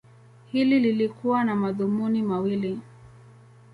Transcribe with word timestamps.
Hili 0.51 0.79
lilikuwa 0.79 1.43
na 1.43 1.55
madhumuni 1.55 2.21
mawili. 2.21 2.79